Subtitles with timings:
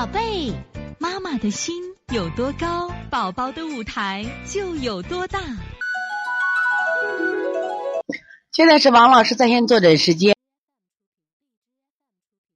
[0.00, 0.50] 宝贝，
[0.98, 1.74] 妈妈的心
[2.10, 5.38] 有多高，宝宝的舞台就有多大。
[8.50, 10.34] 现在是王老师在线坐诊时间。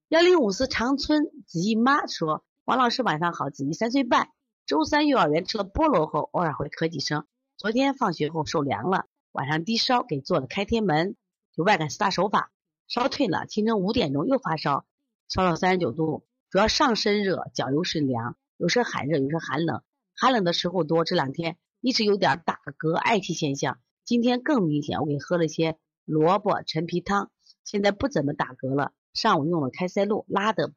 [0.08, 4.30] 幺零五四长春子怡妈说：“王老师晚上好，子怡三岁半，
[4.64, 7.26] 周三幼儿园吃了菠萝后，偶尔会咳几声。
[7.58, 11.14] 昨天放学后受凉了，晚上低烧，给做了开天门，
[11.54, 12.50] 就外感四大手法，
[12.88, 13.44] 烧退了。
[13.44, 14.86] 清晨五点钟又发烧，
[15.28, 19.82] 烧到三十九度，主要上身热，脚又是凉，有时寒热，有时寒冷。
[20.14, 25.00] 寒冷的时候多，这两天一直有点打嗝、嗳气现象，今天更明显。
[25.00, 27.32] 我给喝了些萝卜陈皮汤，
[27.64, 28.92] 现在不怎么打嗝了。
[29.14, 30.72] 上午用了开塞露，拉的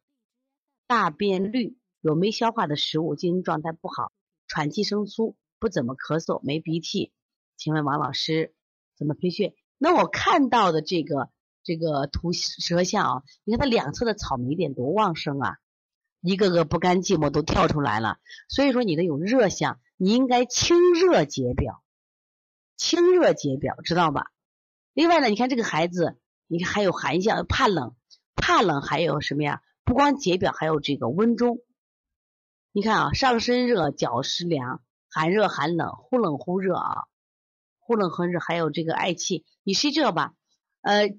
[0.88, 4.12] 大便绿，有没消化的食物，精神状态不好，
[4.48, 7.14] 喘气声粗，不怎么咳嗽，没鼻涕。
[7.56, 8.56] 请问王老师
[8.98, 9.54] 怎么配穴？
[9.78, 11.30] 那我看到的这个
[11.62, 15.58] 这个图舌象啊，你看它两侧的草莓点多旺盛啊，
[16.22, 18.18] 一个个不甘寂寞都跳出来了。
[18.50, 21.84] 所以说你的有热象，你应该清热解表，
[22.76, 24.32] 清热解表，知道吧？
[24.94, 27.96] 另外呢，你看这个孩子，你看还有寒象，怕冷。
[28.36, 29.62] 怕冷还有什么呀？
[29.84, 31.60] 不光解表，还有这个温中。
[32.72, 37.04] 你看啊，上身热，脚湿凉，寒热寒冷，忽冷忽热啊，
[37.80, 39.46] 忽冷忽热，还有这个嗳气。
[39.64, 40.34] 你是这吧？
[40.82, 41.10] 呃，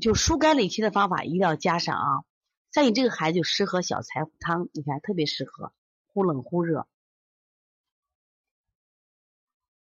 [0.00, 2.24] 就疏肝理气的方法一定要加上啊。
[2.72, 5.72] 像你这个孩子就适合小柴胡汤，你看特别适合，
[6.08, 6.86] 忽冷忽热。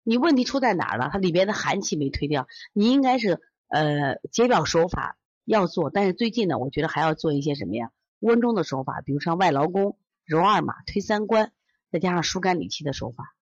[0.03, 1.09] 你问题出在哪儿了？
[1.11, 5.15] 它里边的寒气没推掉，你应该是呃解表手法。
[5.45, 7.89] 要做，但是最近呢，我觉得还要做一些什么呀？
[8.19, 11.51] 温中的手法，比如像外劳宫、揉二马、推三关，
[11.91, 13.33] 再加上疏肝理气的手法。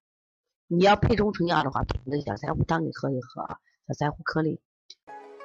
[0.67, 4.61] 你要配中成药的话，配这个小柴胡汤给喝一喝啊，小柴胡颗粒。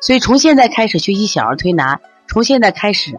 [0.01, 3.19] 所以从现在开始学习小儿推拿，从现在开始